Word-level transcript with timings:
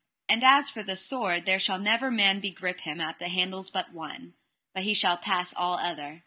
And 0.27 0.43
as 0.43 0.67
for 0.71 0.81
this 0.81 1.05
sword 1.05 1.45
there 1.45 1.59
shall 1.59 1.77
never 1.77 2.09
man 2.09 2.39
begrip 2.41 2.79
him 2.79 2.99
at 2.99 3.19
the 3.19 3.27
handles 3.29 3.69
but 3.69 3.91
one; 3.93 4.33
but 4.73 4.81
he 4.81 4.95
shall 4.95 5.15
pass 5.17 5.53
all 5.53 5.77
other. 5.77 6.19